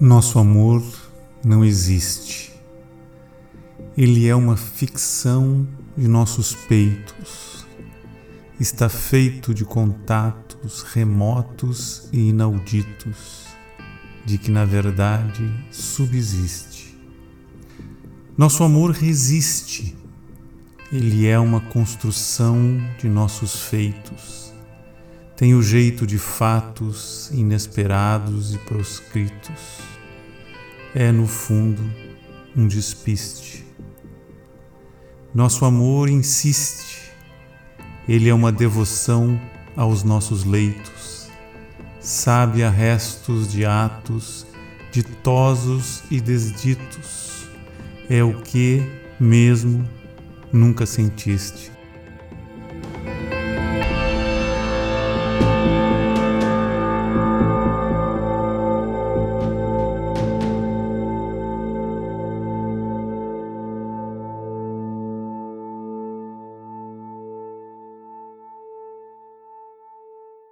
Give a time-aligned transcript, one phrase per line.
[0.00, 0.82] Nosso amor
[1.44, 2.52] não existe.
[3.96, 7.66] Ele é uma ficção de nossos peitos.
[8.58, 13.44] Está feito de contatos remotos e inauditos,
[14.24, 16.98] de que na verdade subsiste.
[18.36, 19.96] Nosso amor resiste.
[20.90, 24.49] Ele é uma construção de nossos feitos.
[25.40, 29.78] Tem o jeito de fatos inesperados e proscritos
[30.94, 31.82] é, no fundo,
[32.54, 33.64] um despiste.
[35.34, 37.10] Nosso amor insiste,
[38.06, 39.40] ele é uma devoção
[39.74, 41.30] aos nossos leitos,
[42.00, 44.46] sabe a restos de atos
[44.92, 47.48] ditosos e desditos,
[48.10, 48.86] é o que,
[49.18, 49.88] mesmo,
[50.52, 51.72] nunca sentiste.